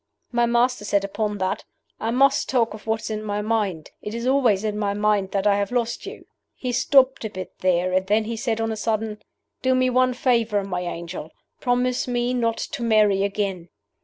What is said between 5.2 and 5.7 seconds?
that I